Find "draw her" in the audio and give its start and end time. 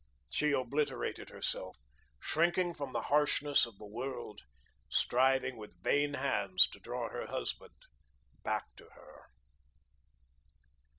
6.79-7.27